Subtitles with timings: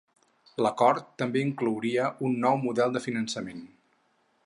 [0.65, 3.65] L'acord també inclouria un nou model de finançament.